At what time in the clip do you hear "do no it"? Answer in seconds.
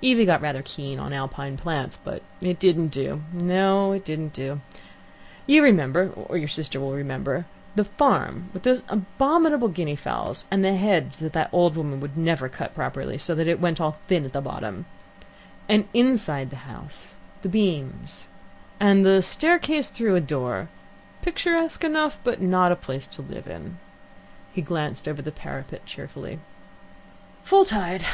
2.92-4.04